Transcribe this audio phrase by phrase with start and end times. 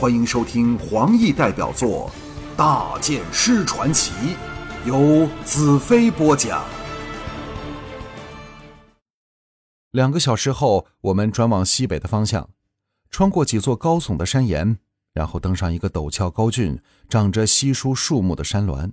[0.00, 2.10] 欢迎收听黄奕代表作
[2.56, 4.12] 《大剑师传奇》，
[4.86, 6.64] 由子飞播讲。
[9.90, 12.48] 两个小时后，我们转往西北的方向，
[13.10, 14.78] 穿过几座高耸的山岩，
[15.12, 18.90] 然后登上一个陡峭高峻、长着稀疏树木的山峦。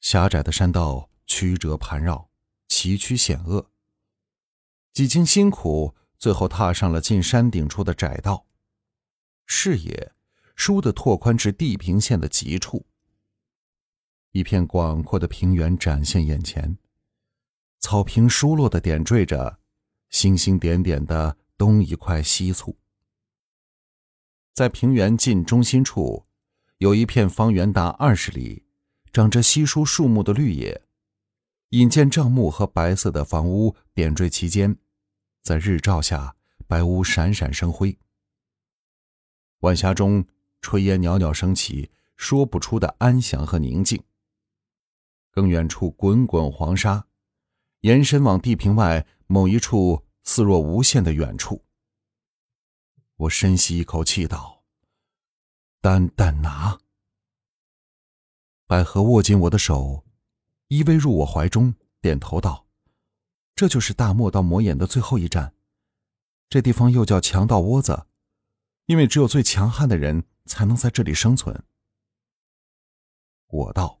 [0.00, 2.30] 狭窄的山道曲折盘绕，
[2.68, 3.66] 崎岖险恶。
[4.94, 8.46] 几经辛苦，最后踏上了进山顶处的窄道。
[9.52, 10.12] 视野
[10.56, 12.86] 倏地拓宽至地平线的极处，
[14.30, 16.78] 一片广阔的平原展现眼前，
[17.80, 19.58] 草坪疏落的点缀着，
[20.08, 22.78] 星星点点的东一块西簇。
[24.54, 26.26] 在平原近中心处，
[26.78, 28.64] 有一片方圆达二十里、
[29.12, 30.80] 长着稀疏树木的绿野，
[31.70, 34.78] 引见帐幕和白色的房屋点缀其间，
[35.42, 36.36] 在日照下，
[36.68, 37.98] 白屋闪闪生辉。
[39.60, 40.26] 晚霞中，
[40.62, 44.02] 炊烟袅袅升起，说不出的安详和宁静。
[45.30, 47.06] 更远处，滚滚黄沙，
[47.80, 51.62] 延伸往地平外某一处似若无限的远处。
[53.16, 54.64] 我深吸一口气，道
[55.82, 56.80] ：“丹丹拿。”
[58.66, 60.06] 百合握紧我的手，
[60.68, 62.66] 依偎入我怀中，点头道
[63.54, 65.54] ：“这就是大漠到魔眼的最后一站，
[66.48, 68.06] 这地方又叫强盗窝子。”
[68.90, 71.62] 因为只有最强悍的人才能在这里生存。
[73.46, 74.00] 我道：“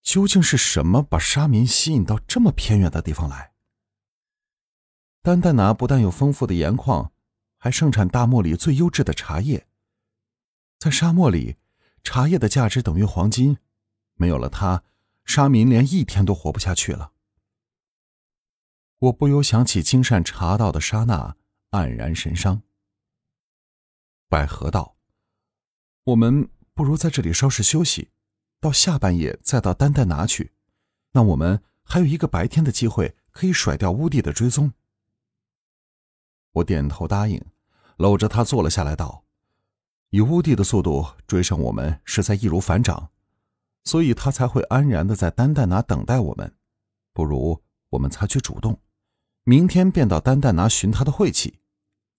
[0.00, 3.52] 究竟是什么把沙民吸引到这么偏远的地方来？”
[5.22, 7.10] 丹丹拿不但有丰富的盐矿，
[7.56, 9.66] 还盛产大漠里最优质的茶叶。
[10.78, 11.56] 在沙漠里，
[12.04, 13.58] 茶叶的价值等于黄金，
[14.14, 14.84] 没有了它，
[15.24, 17.10] 沙民连一天都活不下去了。
[18.98, 21.36] 我不由想起经善茶道的沙那，
[21.72, 22.62] 黯然神伤。
[24.28, 24.96] 百合道
[26.02, 28.10] ：“我们不如在这里稍事休息，
[28.60, 30.52] 到下半夜再到丹丹拿去，
[31.12, 34.72] 那我们还有一个白天的机会，可以甩掉乌帝的追踪。”
[36.54, 37.40] 我点头答应，
[37.98, 39.24] 搂着他坐了下来，道
[40.10, 43.10] ：“以乌帝的速度追上我们，实在易如反掌，
[43.84, 46.52] 所以他才会安然的在丹丹拿等待我们。
[47.12, 48.80] 不如我们采取主动，
[49.44, 51.60] 明天便到丹丹拿寻他的晦气，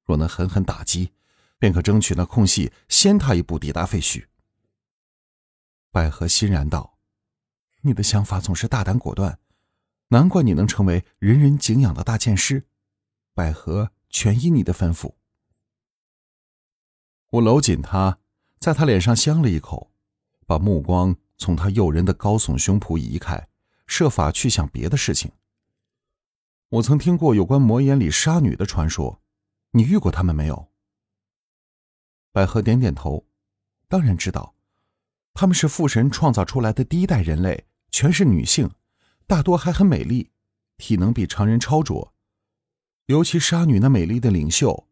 [0.06, 1.12] 若能狠狠打击。”
[1.60, 4.26] 便可争取那空隙，先他一步抵达废墟。
[5.92, 6.98] 百合欣然道
[7.82, 9.40] ：“你的想法总是大胆果断，
[10.10, 12.68] 难怪你能成为人人敬仰的大剑师。
[13.34, 15.16] 百合全依你的吩咐。”
[17.32, 18.20] 我搂紧他，
[18.60, 19.92] 在他脸上香了一口，
[20.46, 23.50] 把目光从他诱人的高耸胸脯移开，
[23.86, 25.32] 设法去想别的事情。
[26.70, 29.22] 我曾听过有关魔眼里杀女的传说，
[29.72, 30.72] 你遇过他们没有？
[32.38, 33.26] 百合点点头，
[33.88, 34.54] 当然知道，
[35.34, 38.70] 他们是父神创造出来的第一代人类，全是女性，
[39.26, 40.30] 大多还很美丽，
[40.78, 42.14] 体能比常人超卓，
[43.08, 44.88] 尤其杀女那美丽的领袖，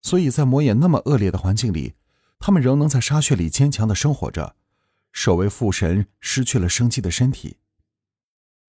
[0.00, 1.96] 所以在魔眼那么恶劣的环境里，
[2.38, 4.56] 他们仍能在沙穴里坚强的生活着，
[5.12, 7.58] 守卫父神失去了生机的身体。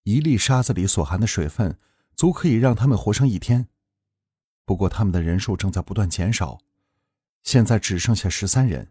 [0.02, 1.78] 一粒沙子里所含的水分，
[2.14, 3.68] 足可以让他们活上一天，
[4.66, 6.60] 不过他们的人数正在不断减少。
[7.46, 8.90] 现在只剩下十三人，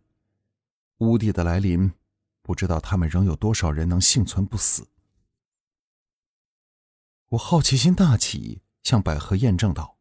[0.99, 1.91] 乌帝的来临，
[2.41, 4.87] 不知道他们仍有多少人能幸存不死。
[7.31, 9.97] 我好奇心大起，向百合验证道：“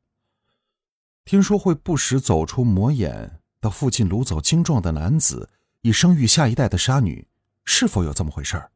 [1.27, 5.51] 听说会不时走出魔眼，到附近掳走精壮的男子，
[5.81, 7.27] 以生育下一代的杀女，
[7.65, 8.71] 是否有这么回事？”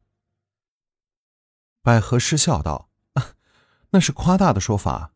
[1.81, 3.35] 百合失笑道：“啊
[3.91, 5.13] 那是夸大的说法，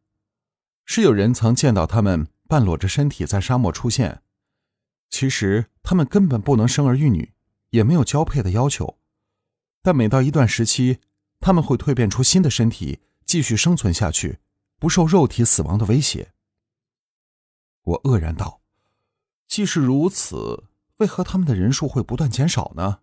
[0.85, 4.21] 是有人曾见到他们半裸着身体在沙漠出现。”
[5.13, 7.35] 其实他们根本不能生儿育女，
[7.69, 8.97] 也没有交配的要求，
[9.83, 11.01] 但每到一段时期，
[11.39, 14.39] 他们会蜕变出新的身体，继续生存下去，
[14.79, 16.33] 不受肉体死亡的威胁。
[17.83, 18.63] 我愕然道
[19.47, 20.63] ：“既是如此，
[20.97, 23.01] 为何他们的人数会不断减少呢？”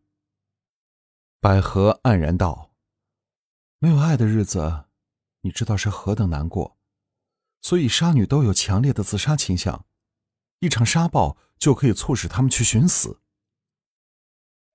[1.38, 2.72] 百合黯然道
[3.78, 4.86] ：“没有爱的日子，
[5.42, 6.76] 你知道是何等难过，
[7.60, 9.84] 所以杀女都有强烈的自杀倾向。”
[10.60, 13.20] 一场沙暴就可以促使他们去寻死。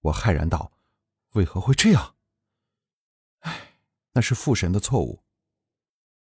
[0.01, 0.71] 我骇然道
[1.33, 2.15] ：“为何会这样？”
[3.41, 3.77] 唉，
[4.13, 5.23] 那是父神的错误。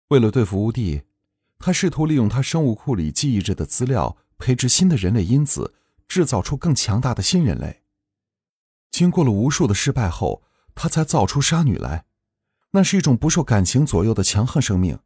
[0.09, 1.05] 为了对付乌帝，
[1.59, 5.75] 他试图利用他生物库里记忆着的资料，培植新的人类因子，
[6.09, 7.83] 制造出更强大的新人类。
[8.91, 10.43] 经过了无数的失败后，
[10.75, 12.07] 他才造出杀女来。
[12.73, 15.01] 那是一种不受感情左右的强横生命。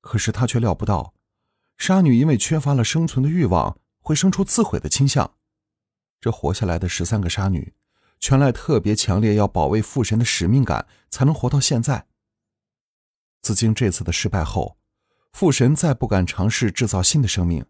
[0.00, 1.14] 可是他却料不到，
[1.78, 3.78] 杀女因为缺乏了生存的欲望。
[4.06, 5.34] 会生出自毁的倾向，
[6.20, 7.74] 这活下来的十三个杀女，
[8.20, 12.06] 全赖特别强烈要保卫父神的使命感才能活到现在。
[13.42, 14.78] 自经这次的失败后，
[15.32, 17.66] 父神再不敢尝试制造新的生命，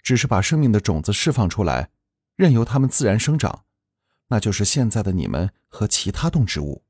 [0.00, 1.90] 只是把生命的种子释放出来，
[2.36, 3.64] 任由它们自然生长，
[4.28, 6.84] 那就是现在的你们和其他动植物。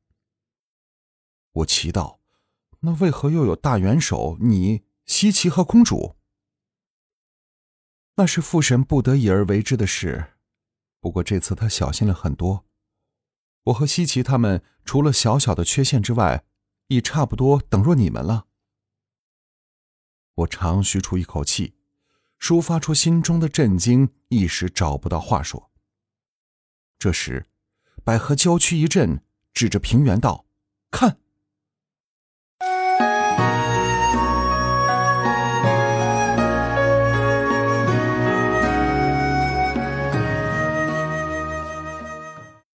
[1.53, 2.19] 我祈祷，
[2.81, 6.17] 那为何又有大元首你、西奇和公主？
[8.17, 10.35] 那是父神不得已而为之的事，
[11.01, 12.65] 不过这次他小心了很多。
[13.65, 16.45] 我和西奇他们除了小小的缺陷之外，
[16.89, 18.47] 已差不多等若你们了。
[20.35, 21.75] 我长吁出一口气，
[22.39, 25.71] 抒发出心中的震惊，一时找不到话说。
[26.99, 27.47] 这时，
[28.05, 29.23] 百合娇躯一震，
[29.53, 30.47] 指着平原道
[30.91, 31.19] ：“看。”